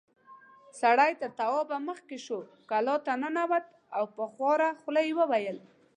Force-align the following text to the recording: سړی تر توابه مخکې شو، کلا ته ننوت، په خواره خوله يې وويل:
سړی 0.81 1.11
تر 1.21 1.31
توابه 1.39 1.77
مخکې 1.89 2.17
شو، 2.25 2.39
کلا 2.69 2.95
ته 3.05 3.13
ننوت، 3.21 3.65
په 4.15 4.23
خواره 4.31 4.69
خوله 4.81 5.01
يې 5.07 5.13
وويل: 5.19 5.57